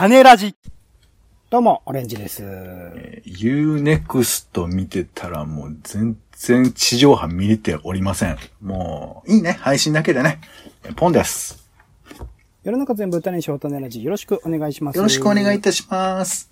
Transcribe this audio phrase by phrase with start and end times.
[0.00, 0.56] 種ラジ。
[1.50, 2.42] どうも、オレンジです。
[2.42, 8.38] Unext 見てたらもう全然地上波見れておりません。
[8.62, 9.58] もう、いいね。
[9.60, 10.40] 配信だけでね。
[10.96, 11.68] ポンです。
[12.62, 14.02] 世の中全部種にしよう種ラジ。
[14.02, 14.96] よろしくお願いします。
[14.96, 16.50] よろしくお願いいたします。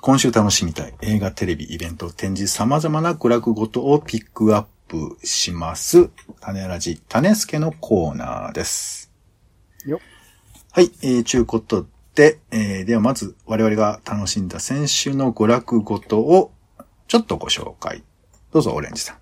[0.00, 6.08] 今週楽しみたい映画、テレビ、イベント、展示、様々な娯楽ごとをピックアップします。
[6.38, 9.10] 種ラジ、種助のコーナーです。
[9.84, 9.98] よ。
[10.70, 11.95] はい、えー、ちゅうことで、
[12.50, 16.52] えー、ではまず我々が楽しんだ先週の娯楽ごとを
[17.08, 18.02] ちょっとご紹介。
[18.52, 19.16] どうぞ、オレンジさん。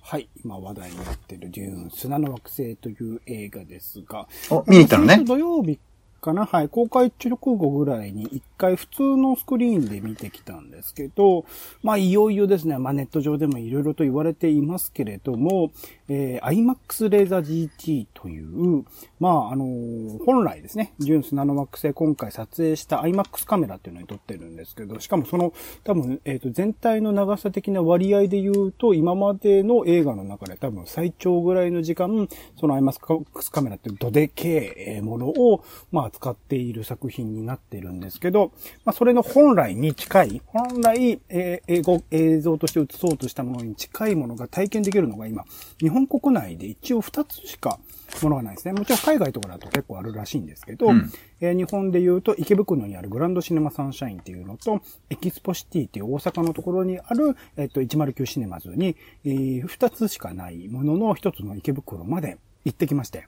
[0.00, 0.28] はい。
[0.44, 4.28] 今話題になっているデューン、砂の惑星という映画ですが。
[4.50, 5.22] お、見に行ったのね。
[5.24, 5.78] 土曜日
[6.24, 6.46] かな？
[6.46, 6.68] はい。
[6.70, 11.44] 公開直後ぐらいに一回普通のスクリーンで見てきたんですけど、
[11.82, 15.70] まあいよいよですね、まあネット上でもいろいろと言われていますけれども、
[16.08, 18.84] えー、IMAX レーザー GT という、
[19.20, 32.28] まああのー本来ですね、ジューン砂の惑星今回撮影した IMAX カメラっていうのに撮ってるんですけど、しかもその多分、えっ、と全体の長さ的な割合で言うと、今までの映画の中で多分最長ぐらいの時間、
[32.58, 38.52] その IMAX カメラっていうどでけえものを、まあ使っている作品になってるんですけど、
[38.84, 45.44] まあそれの本来に近い、本来、えー英語、映像として映そうとしたものに近いものが体験できるのが今、
[45.80, 47.78] 日本国内で一応2つしか
[48.22, 48.72] ものがないですね。
[48.72, 63.26] もちろん海外とかだと結構あるらしいんですけど、うんえー日本で言うと池袋にあるグランドシネマサンシャインっていうのと、エキスポシティっていう大阪のところにある、えっと、109シネマズに、えー二つしかないものの一つの池袋まで行ってきまして。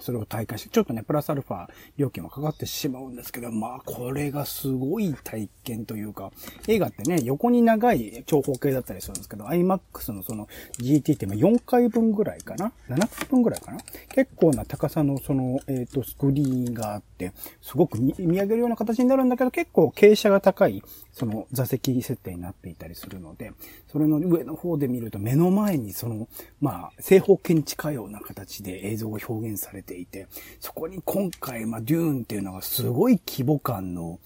[0.00, 6.30] それを体感して、ちょっとね、プラスアルファ料金はかかってしまうんですけど、まあ、これがすごい体験というか、
[6.68, 13.78] 映画ってね、横に長い長方形だったりするんですけど、IMAX のその GT ってまあ4回分ぐらいかな ?7 回分ぐらいかな？
[14.14, 23.52] 結構な高さのその、えっ、と、スクリーンがあって、すごく見見上げるような形になるんだけど、結構傾斜が高い、その座席設定になっていたりするので、
[23.90, 26.28] それの上の方で見ると目の前にその、
[26.60, 30.26] まあ、正方形に近いような形で映像が表現されていて、
[30.60, 34.18] そこに今回、まあ、デューンっていうのがすごい規模感の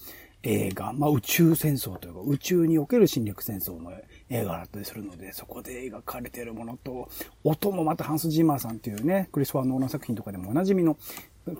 [0.43, 3.91] 映画、まあ、宇宙戦争というか、宇宙における侵略戦争の
[4.29, 7.09] 映画だったりするので、そこで描かれているものと、
[7.43, 10.97] 音もまたハンス・ジーマーさんっていうね、クリスファー・ノーラン作品とかでもおなじみの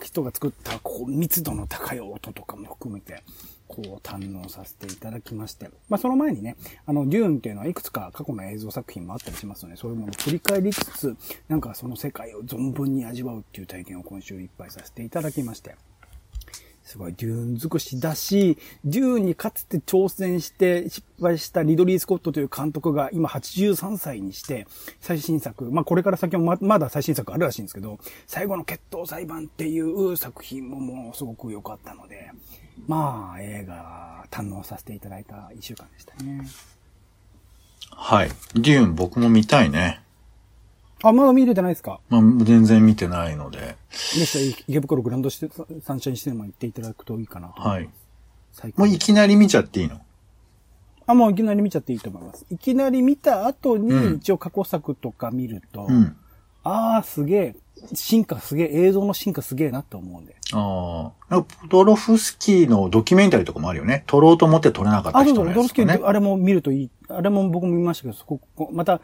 [0.01, 3.23] 人が作った、こう、密度の高い音とかも含めて、
[3.71, 5.69] こう、堪能させていただきまして。
[5.87, 11.15] まあ、その前にね、あの、デューンっていうのはいくつか過去の映像作品もあったりしますので、そういうものを振り返りつつ、
[11.47, 15.75] なんかその世界を存分に味わうっていう体験を今週いっぱいさせていただきまして。
[16.83, 24.67] すごいデューン尽くしだし、デューンにかつて挑戦して失敗したリドリー・スコットという監督が今83歳にして
[24.99, 32.10] 最新作、まあこれから先もままだ最新作あるらしいんですけど、最後の決闘裁判っていう作品ももうすごく良かったので、
[32.87, 36.47] まあ映画堪能させていただいた一週間でしたね。
[37.91, 38.29] はい。
[38.53, 40.01] デューン僕も見たいね。
[41.03, 41.99] あ、まだ見れてないですか？
[42.09, 43.75] まあ、全然見てないので。
[43.89, 47.89] でしたら池袋グランドシテサンシャインシネマに行っていただくといいかなはい。
[48.53, 49.99] 最高もういきなり見ちゃっていいの？
[51.07, 52.45] あ、もういきなり見ちゃっていいと思います。
[52.51, 56.15] いきなり見た後に、うん一応過去作とか見ると、うん。
[56.63, 57.55] ああ、すげえ、
[57.93, 60.35] 進化すげえ、映像の進化すげえなと思うんで。
[60.53, 61.41] ああ。
[61.41, 64.03] ポトロフスキーのドキュメンタリーとかもあるよね。
[64.07, 65.81] 撮ろうと思って撮れなかったあ、そう人そう、ドロスキ。
[65.81, 66.89] ーあれも見るといい。
[67.09, 69.01] あれも僕も見ましたけど、そこ、こまた、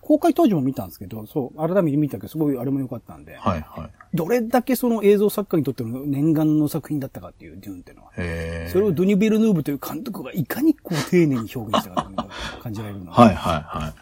[0.00, 3.90] 公開当時も見たんですけど、そう、改めて見たけど、すごいあれも良かったんで、はいはい。
[4.16, 8.10] どれだけその映像作家にとっての念願の作品だったかっていう、デューンっていうのは。
[8.16, 8.70] へえ。
[8.72, 12.28] それをドニ・ビルヌーブという監督がいかにこう丁寧に表現したかというのが
[12.62, 13.94] 感じられるので、はいはいはい。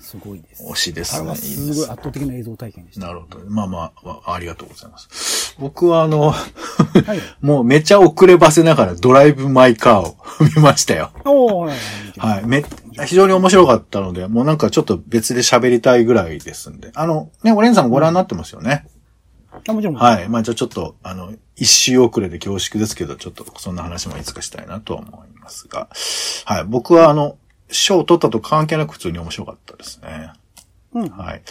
[0.00, 0.64] すごいです。
[0.64, 1.34] 推しですね。
[1.34, 3.06] すすごい圧倒的な映像体験でした。
[3.06, 3.38] なるほど。
[3.48, 5.56] まあまあ、あありがとうございます。
[5.58, 6.36] 僕はあの、は
[7.14, 7.20] い。
[7.40, 10.16] もうめちゃ遅ればせながらドライブ・マイ・カーを
[10.56, 11.10] 見ましたよ。
[11.24, 11.78] おー、はい
[12.18, 12.46] はい。
[12.46, 12.64] め、
[13.06, 16.90] 非常に面白かったので、もうなんかちょっと別で喋りたいぐらいですんで。
[16.94, 18.86] あの、ね、オレンさんもご覧になってますよね。
[19.66, 19.96] あ、もちろん。
[19.96, 20.28] はい。
[20.28, 25.88] まあじゃあちょっと、あの、一周遅れで恐縮ですけど、ちょっとそんな話もいつかしたいなとは思いますが。
[26.44, 26.64] はい。
[26.64, 27.36] 僕はあの、
[27.70, 30.32] 賞を取ったと関係なく普通に面白かったですね。
[30.92, 31.08] うん。
[31.10, 31.42] はい。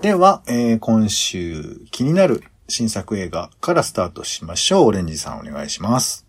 [0.00, 4.86] では、えー今週気になる新作映画からスタートしましょう。
[4.86, 6.26] オレンジさんお願いします。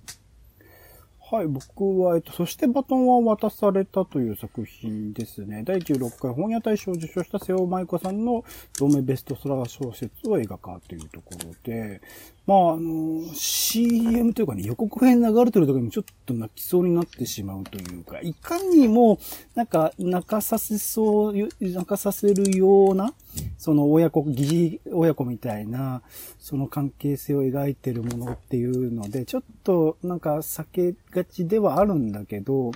[1.30, 5.64] はい、僕は、えっと、そしてバトンは渡されたという作品ですね。
[5.66, 8.46] 第16回本屋大賞を受賞した瀬尾舞子さんの
[8.80, 12.02] 同名ベストセラー小説を映画化というところで、
[12.48, 19.20] まあ、あの、CM というかね、予告編流れてる時にちょっと泣きそうになってしまうというか、いかにも、
[19.54, 23.14] なんか、泣かさせそう、泣かさせるような、
[23.58, 26.02] その親子、疑似親子みたいな、
[26.40, 32.72] その関係性を描いてるものっていうので、ちょっとなんか避けがちではあるんだけど、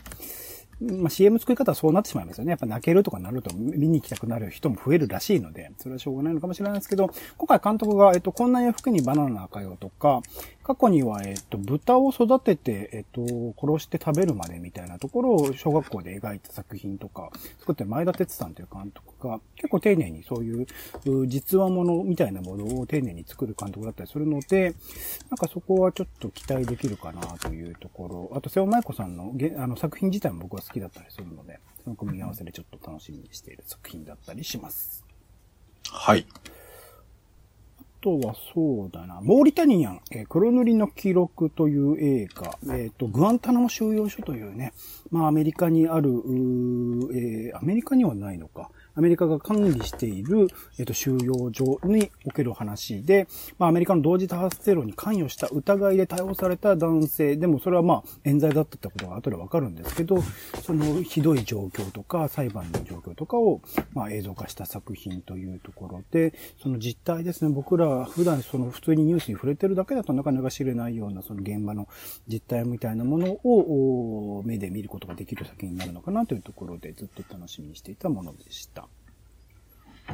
[0.81, 2.49] まあ、CM 作り方はそうなってしまいますよね。
[2.49, 10.21] やっぱ泣けるとかなると見に行きたくなる人も増えるらしいので、それはしょうがないのかもしれないですけど、今回監督が、えっと、こんな洋服にバナナ赤よとか、
[10.63, 13.21] 過去には、えっと、豚を育てて、えっと、
[13.59, 17.29] 殺して食べるまでみたいなところを小学校で描いた作品とか、
[17.59, 20.67] 作って前田哲さんという監督が、結構丁寧にそういう、
[21.27, 24.73] 実話ものみたいなものを丁寧に作る監督だったりするので、
[25.29, 28.37] なんかそこはちょっと期待できるかなというところ。
[28.37, 35.05] あと、瀬尾舞子さんのあの作品自体も僕は好きだったりするので、その組み合わせでちょっと楽しみにしている作品だったりします。
[35.89, 36.25] はい。
[38.01, 44.73] とはそうだな、モーリタニアン、えー、黒塗りの記録という映画、えっ、ー、と、グアンタナモ収容所というね、
[45.11, 50.47] まあアメリカにある、えー、アメリカにはないのか、アメリカが管理している、
[50.77, 53.27] えっ、と、収容所における話で、
[53.57, 60.21] まあ、アメリカの同時多発テロに関与した疑いで逮捕された男性、でもそれはまあ、冤罪だったってことが後でわかるんですけど、
[60.63, 63.61] そのひどい状況とか、裁判の状況とかを、
[63.93, 71.87] まあ、映像化した作品というところで、その実態ですね、僕ら普段その普通にニュースに触れてるだけだとなかなか知れないような、その現場の
[72.27, 78.80] 実態みたいなものを目で見ることができる作品になるのかなというところでずっと楽しみにしていたものでした。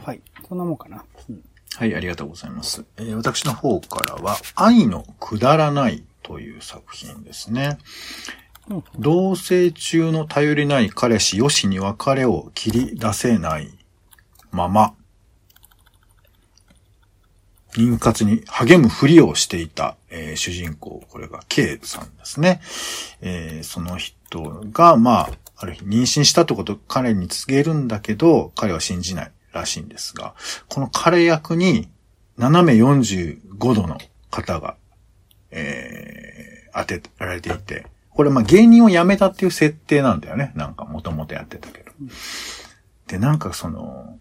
[0.03, 0.21] はい。
[0.47, 1.03] そんなもんかな。
[1.29, 1.43] うん、
[1.75, 2.85] はい、ありがとうございます。
[2.97, 7.77] えー、私の方からは、愛のくだらないという作品ですね。
[8.69, 13.77] うん、同棲中の頼りない彼氏よしに別れを切り出せない
[14.51, 14.95] まま、
[17.73, 22.59] 妊活に励むふりをしていた、えー、主人公、これが K さんですね。
[23.21, 29.31] えー、その人が、まあ、ある日妊娠したってことを彼に告げるんだけど、彼は信じない。
[29.57, 30.33] らしいんですが、
[30.69, 31.89] この彼役に
[32.37, 33.97] 斜め45度の
[34.29, 34.75] 方が、
[35.51, 40.51] えー、当てられていて、これまあ芸人を辞めたっていう設定なんだよね。
[40.55, 41.91] なんかもともとやってたけど。
[43.07, 44.19] で、なんかその、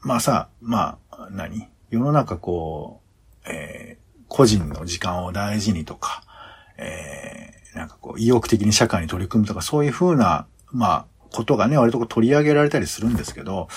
[0.00, 1.68] まあさ、まあ、何？
[1.90, 3.02] 世の中こ
[3.44, 6.24] う、えー、個人の時間を大事にとか、
[6.78, 13.68] えー、なんかこう、意欲的に社会に取り組むとか、そういうふうな、まあ、ことがね、割とこう取り上げられたりするんですけど、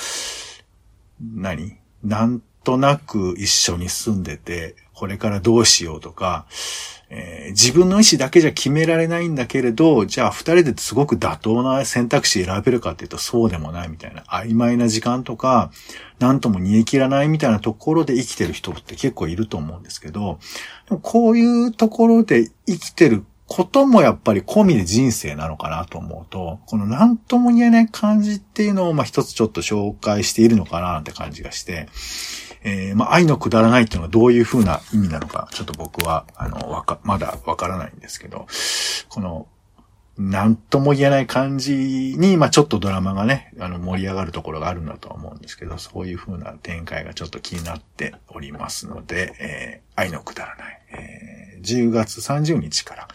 [1.20, 1.78] 何？
[2.04, 6.46] なんとなく一緒に住んでて、これからどうしようとか、
[7.10, 15.72] えー、自分の意思だけじゃ決められないんだけれど、じゃあ二人ですごく妥当な選択肢選べるかっていうとそうでもないみたいな曖昧な時間とか、
[16.20, 20.40] なんとも煮え切らないみたいなところで生きてる人って結構いると思うんですけど、
[20.88, 31.88] でもこういうところで生きてることもやっぱり込みで人生なのかなと思うと、この何とも言えない感じっていうのを、まあ一つちょっと紹介しているのかなって感じがして、
[32.64, 38.48] えー、まあ愛のくだらないっていうのはどういう風な意味なのか、ちょっと僕は、あの、わか、まだわからないんですけど、
[39.10, 39.48] この、
[40.18, 51.25] なんとも言えない感じに、まあちょっとドラマがね、あの盛り上がるところがあるんだとは思うんですけど、そういう風な展開がちょっと気になっておりますので、えー、愛のくだらない、えー、
[51.66, 53.08] 10月30日から。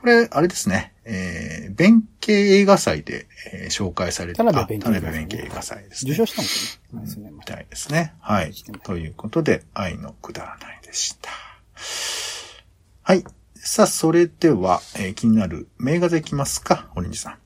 [0.00, 6.12] これ、あれですね、えー、弁慶映画祭で、えー、紹介された、田辺弁慶映画祭ですね。
[6.12, 7.30] 受賞したんですね。
[7.30, 8.14] みたいですね。
[8.20, 8.52] はい。
[8.82, 11.30] ということで、愛のくだらないでした。
[13.02, 13.24] はい。
[13.56, 17.38] さあ、それでは、えー、気になる名画でいきますか、オレンジさん。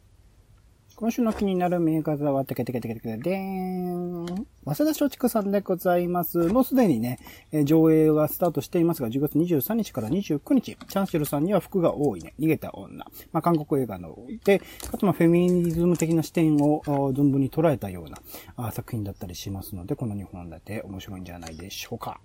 [1.00, 4.26] 今週の気になる名画座は、テケテケテケテケでーん。
[4.64, 6.38] 早稲田松竹さんでございます。
[6.48, 7.20] もうすでにね、
[7.62, 13.06] 上映はスタートしていますが、10月23日から29日、チャンシルさんには服が多いね、逃げた女。
[13.30, 14.60] まあ、韓国映画ので、
[14.92, 18.18] あとま、フェミニズム的な視点を存分に捉えたような
[18.56, 22.18] あ作品だったりしますので、この2本立て面白いんじゃないでしょうか。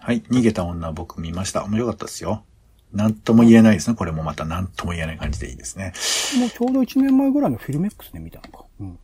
[0.00, 1.62] はい、逃げた女僕見ました。
[1.66, 2.42] 面白かったですよ。
[2.92, 3.96] なんとも言えないですね。
[3.96, 5.92] これもまたなんとも言えない感じでいいですね。
[6.38, 8.64] もうちょうど1年前ぐらいのフィルメックスで見たのか。
[8.80, 8.98] うん。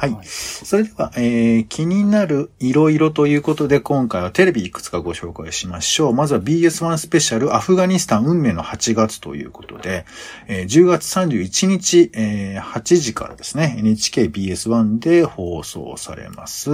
[0.00, 0.12] はい。
[0.14, 6.14] はい、それでは、えー、気になる色々ということで、今回はテレビいくつかご紹介しましょう。
[6.14, 10.06] まずは BS1 スペシャルアフガニスタン運命の8月ということで、
[10.46, 16.70] えー、10月31日、えー、8時からですね、NHKBS1 で放送されます。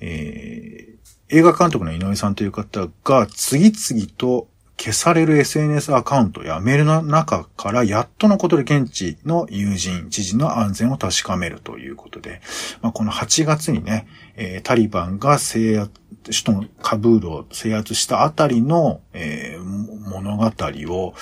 [0.00, 4.48] えー、映画監督の井上さんという方が次々と
[4.80, 12.40] 消される SNS アカウントやメールの中からやっとのことで現地の友人、知事の安全を確かめるということで、
[12.80, 15.92] まあ、この8月にね、えー、タリバンが制圧、
[16.24, 21.14] 首都のカブールを制圧したあたりの、えー、物語を、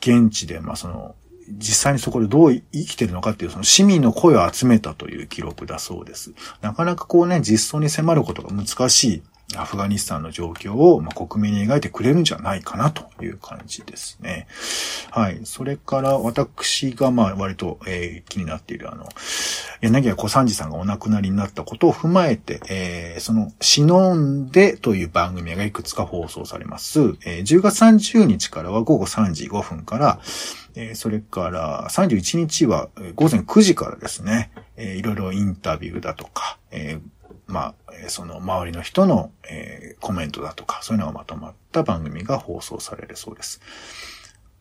[0.00, 1.14] 現地で、まあその、
[1.50, 6.34] 実際にそこでどう生きてるのかっていう、その市民の声を集めたという記録だそうです。
[6.62, 9.22] なかなかこうね、実装に迫ることが難しい
[9.56, 14.46] アフガニスタンの状況を、ま、国民に描いてくれるんじゃないかなという感じですね。
[15.10, 15.40] はい。
[15.44, 19.08] それから私がまあ割と、えー、気になっているあの、
[19.80, 27.00] 柳家小三治さんがお亡くなりになったことを踏まえて、えー、その、シノンでという番組がいくつか放送されます。
[27.24, 30.20] えー、10月30日からは午後3時5分から、
[30.74, 37.17] え、それから31日は午前9時からですね、えー、いろいろインタビューだとか、えー
[37.48, 43.60] まあ、その周りの人の、えー、コメントだとか、そういうのがまとまった番組が放送されるそうです。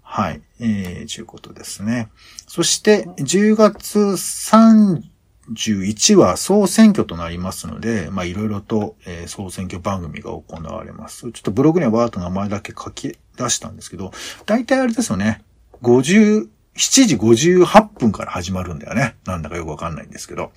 [0.01, 0.41] はい。
[0.62, 2.08] えー、ということですね。
[2.48, 11.29] そして、10月31は総選挙となりますので、まあ、いろいろと、えー、総選挙番組が行われます。
[11.34, 14.12] ちょっとブログにはわーっと名前だけ書き出したんですけど、
[14.46, 15.44] 大体あれですよね。
[15.84, 19.17] 50、7時58分から始まるんだよね。
[19.25, 20.53] なんだかよくわかんないんですけど。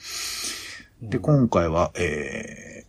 [1.03, 2.85] で、今回は、え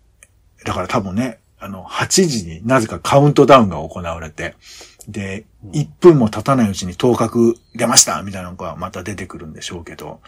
[0.64, 4.56] ー、だから多分ね、あの、8時になぜかカウントダウンが行われて、
[5.08, 10.20] で、1分も経たないうちに当確出ましたみたいなのがまた出てくるんでしょうけど、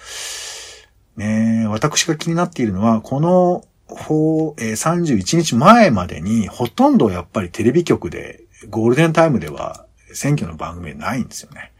[1.17, 11.72] ね私が気になっているのは、この、法、えー、31日前までに、ほとんどやっぱりテレビ局で、ゴールデンタイムでは選挙の番組ないんですよね。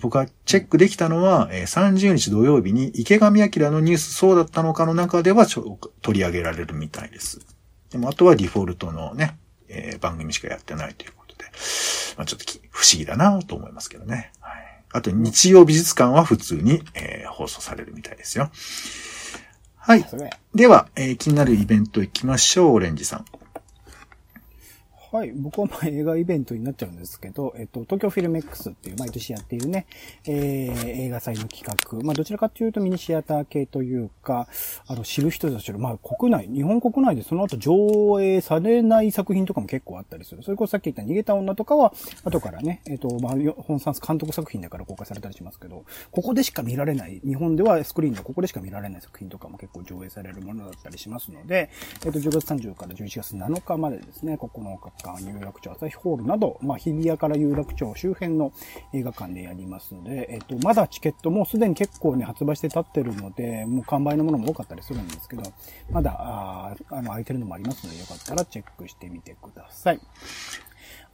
[0.00, 7.40] 僕がチェックできたのは、えー、30日土曜日に池上彰のニュースそうだったのかの中では取り上げられるみたいです。
[7.90, 9.36] でもあとはディフォルトのね、
[9.68, 11.44] えー、番組しかやってないということで、
[12.16, 14.32] まあ、ちょっと不思議だなと思いますけどね。
[14.40, 14.54] はい。
[14.92, 18.50] あと日曜美術館は普通に、えー、放送されるみたいですよ。
[19.76, 20.06] はい。
[20.54, 23.24] では、えー、気になるイベント行きましょう、オレンジさん。
[25.14, 25.30] はい。
[25.32, 29.86] 僕はまあ映画イベントになっちゃうんですけど、えっと、東京フィルメックスっていう毎年やっているね、
[30.26, 32.02] えー、映画祭の企画。
[32.02, 34.48] まあどちらかというとミニシアター系というか、
[34.88, 40.42] あの、知る人ぞ知る、まあ国内、日本国内でその後上映されない作品とかも結構あったりする。
[40.42, 41.94] それこそさっき言った逃げた女とかは、
[42.24, 51.70] 後からね、えっと、まあ、本産監督作品だから公開されたりしますけど、ここでしか見られない、日本ではスクリーンでここでしか見られない作品とかも結構上映されるものだったりしますので、
[52.04, 58.52] えっと、10月30から11月7日までですね、9日館有楽町朝日ホールなど、まあ、日比谷から有楽町周辺の
[58.92, 65.42] 映画館でやりますので、えっと、まだチケットもすでに結構ね、発売して立ってるので、もう完売のものも多かったりするんですけど、
[65.90, 70.00] まだ、ああの、空いてるのもありますので、よかったらチェックしてみてください。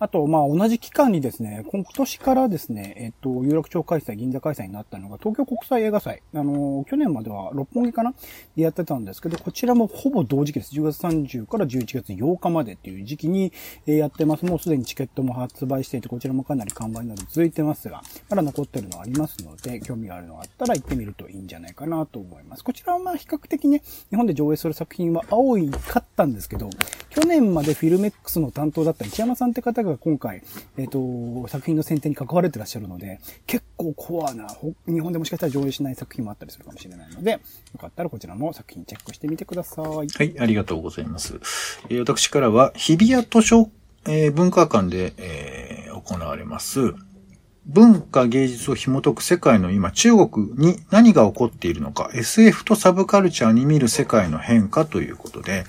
[0.02, 6.23] あと、まあ、同じ期間にですね、今年からですね、えっと、有楽町開催、銀座開催になったのが、東京国際映画祭。
[6.35, 8.14] あの、去年までは六本木かな？
[8.57, 10.75] でやってたんですけど、こちらもほぼ同時期です。
[10.75, 13.52] 10月30から11月8日までっていう時期に、
[13.85, 14.47] やってます。
[14.47, 22.64] もうすでにチケットも発売していて、こちらもかなり完売など続いてますが、まだ残ってるのありますので、興味があるのがあったら行ってみるといいんじゃないかなと思います。
[22.64, 26.71] こちらはまあ比較的ね、日本で上映する作品は多いかったんですけど、
[27.11, 30.42] 去年までフィルメックスの担当だった市山さんって方がが今回、
[30.76, 34.47] えっ、ー、と、作品の選定に関われてらっしゃるので、結構コアな、
[34.87, 37.38] 日本でもしかしたら上映しない作品もあったりするかもしれないので、よ
[37.78, 39.87] かったらこちらも作品チェックしてみてください。
[39.87, 41.40] はい、ありがとうございます。
[41.88, 43.70] えー、私からは、日比谷図書、
[44.06, 46.94] えー、文化館で、えー、行われます、
[47.66, 55.64] 文化芸術を紐解く世界の今、中国に何が起こっているのか、SF とサブカルチャーに見る世界の変化ということで、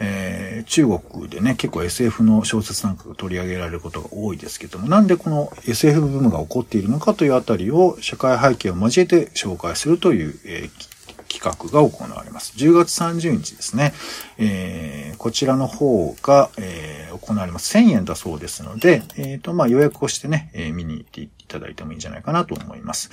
[0.00, 10.92] えー、中国でね、結構 SF の小説なんかが取り上げられることが多いですけども、なんでこの SF ブームが起こっているのかというあたりを社会背景を交えて紹介するという、えー
[11.32, 12.52] 企画が行われます。
[12.58, 13.94] 10月30日ですね。
[14.36, 17.74] えー、こちらの方が、えー、行われます。
[17.78, 23.10] 1000円だそうですので、えっ、ー、と、まあ、予約をしてね、えー、見に行っていただいてもいいんじゃないかなと思います。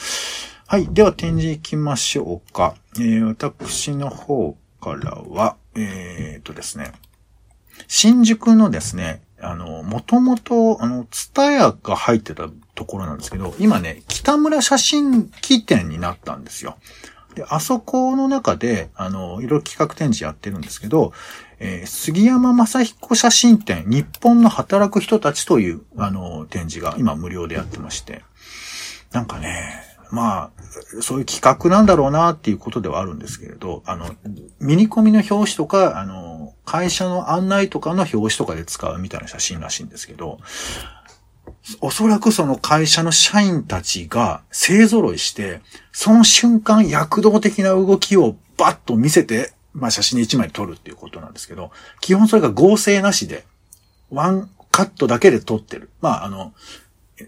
[0.67, 0.88] はい。
[0.91, 2.75] では展示行きましょうか。
[2.98, 6.91] えー、私の方からは、えっ、とですね、
[7.88, 16.77] 新宿のですね、あの、もともと、あの、ツタヤが入ってたところなんですけど、今ね、北村写真機店になったんですよ。
[17.35, 21.13] で、あそこの中で、あの、いろいろ企画展示やってるんですけど、
[21.59, 28.23] えー、杉山正彦写真展、日本の働く人たちという、あの、展示が今無料でやってまして、
[29.11, 34.15] なんかね、まあ、そういう企画なんだろうなっていうことではあるんですけれど、あの、
[34.59, 40.39] ミニコミの表紙とか、あの、会社の案内とかの表紙とかで使うみたいな写真らしいんですけど、
[41.81, 45.61] おそらくその会社の社員たちが勢揃いして、
[45.91, 53.45] その瞬間躍動的な動きをバッと見せて、まあ写真一枚撮るっていうことなんですけど、基本それが合成なしで、
[54.09, 55.89] ワンカットだけで撮ってる。
[56.01, 56.53] まあ、あの、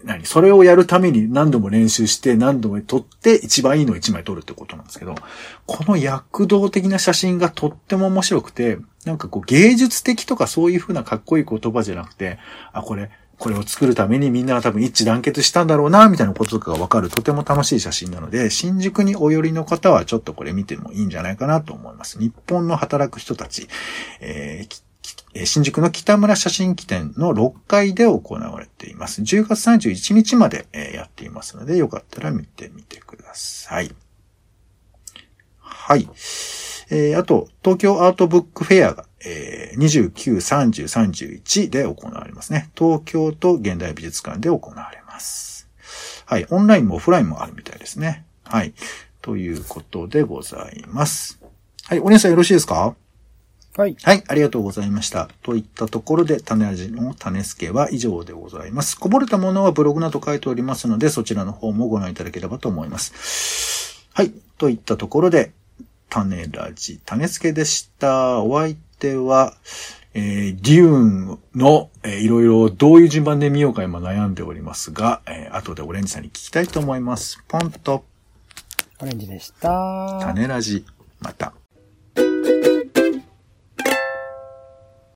[0.04, 5.14] 何それをやるために何度も練習して何度も撮って一番いいのを一枚撮るってことなんですけど、
[5.66, 12.38] この躍動的な写真がとっても面白くて、なんかこう芸術的とかそういう風なかっこいい言葉じゃなくて、
[12.72, 22.18] あ、これ、これを作るためにみんなが多分一致団結したんだろうな、みたいなこととかがわかるとても楽しい写真なので、新宿にお寄りの方はちょっとこれ見てもいいんじゃないかなと思います。
[22.20, 23.68] 日本の働く人たち、
[24.20, 24.82] えー
[25.44, 29.22] 新宿の北村写真機店の6階で行われています。
[29.22, 33.90] 10月31日までやっていますので、よかったら見てみてください。
[35.58, 36.08] はい。
[36.90, 42.70] えー、あと、東京アートブックフェアが、えー、29、30、31で行われますね。
[42.76, 45.68] 東京と現代美術館で行われます。
[46.26, 46.46] はい。
[46.50, 48.24] オンラインもオフラインもあるみたいですね。
[48.44, 48.74] はい。
[49.22, 51.40] ということでございます。
[51.84, 52.00] はい。
[52.00, 52.94] お姉さんよろしいですか？
[53.74, 53.96] はい。
[54.02, 55.30] はい、ありがとうございました。
[55.42, 58.98] といったところで、種味の種付けは以上でございます。
[58.98, 64.06] こぼれたものはブログなど書いておりますので、そちらの方もご覧いただければと思います。
[64.12, 64.32] はい。
[64.58, 65.52] といったところで、
[66.10, 68.40] 種ラジ、種付けでした。
[68.40, 69.54] お相手は、
[70.12, 77.42] えー、デューンの、えー、いろいろどういう順番で見ようか今悩んでおりますが、えー、後でオレンジさんに聞きたいと思います。
[77.48, 78.04] ポンと。
[79.00, 80.18] オレンジでした。
[80.20, 80.84] 種ラジ、
[81.20, 81.54] また。